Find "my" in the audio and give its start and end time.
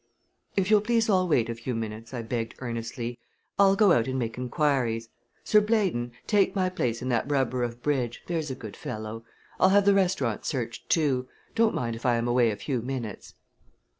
6.55-6.69